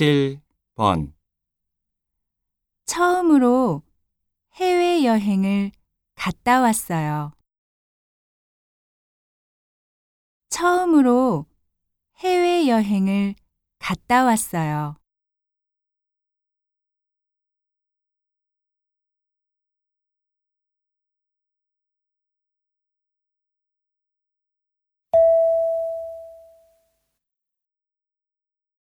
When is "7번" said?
0.00-1.12